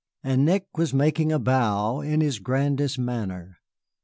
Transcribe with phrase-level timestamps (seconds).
[0.23, 3.59] And Nick was making a bow in his grandest manner.